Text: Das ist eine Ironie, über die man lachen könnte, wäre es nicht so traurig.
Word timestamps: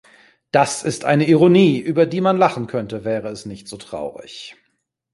Das 0.49 0.81
ist 0.81 1.05
eine 1.05 1.27
Ironie, 1.27 1.77
über 1.79 2.07
die 2.07 2.21
man 2.21 2.35
lachen 2.35 2.65
könnte, 2.65 3.05
wäre 3.05 3.27
es 3.29 3.45
nicht 3.45 3.67
so 3.67 3.77
traurig. 3.77 4.55